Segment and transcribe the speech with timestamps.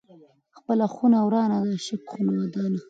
[0.29, 2.79] ـ خپله خونه ورانه، د عاشق خونه ودانه.